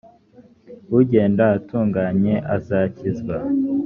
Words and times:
ugenda 0.99 1.43
atunganye 1.57 2.33
azakizwa 2.55 3.35